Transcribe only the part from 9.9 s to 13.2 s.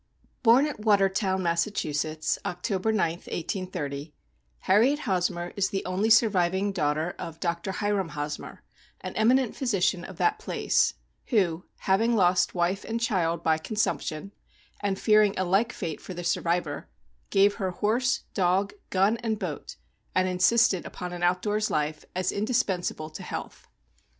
of that place, who, having lost wife and